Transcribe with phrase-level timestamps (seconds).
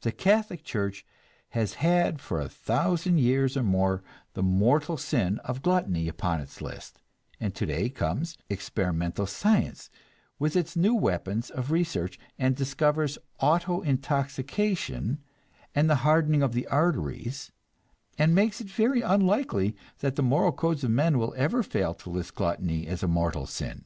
[0.00, 1.06] The Catholic Church
[1.50, 4.02] has had for a thousand years or more
[4.34, 7.00] the "mortal sin" of gluttony upon its list;
[7.38, 9.88] and today comes experimental science
[10.36, 15.18] with its new weapons of research, and discovers autointoxication
[15.76, 17.52] and the hardening of the arteries,
[18.18, 22.10] and makes it very unlikely that the moral codes of men will ever fail to
[22.10, 23.84] list gluttony as a mortal sin.